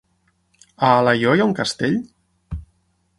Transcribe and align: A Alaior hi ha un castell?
A 0.87 0.93
Alaior 1.01 1.37
hi 1.37 1.43
ha 1.45 1.47
un 1.51 1.55
castell? 1.61 1.99